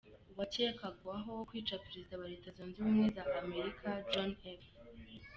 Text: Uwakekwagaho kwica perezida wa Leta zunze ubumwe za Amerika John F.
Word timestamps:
Uwakekwagaho 0.31 1.31
kwica 1.49 1.81
perezida 1.83 2.13
wa 2.21 2.27
Leta 2.33 2.49
zunze 2.55 2.75
ubumwe 2.79 3.07
za 3.15 3.23
Amerika 3.43 3.87
John 4.11 4.31
F. 4.59 4.63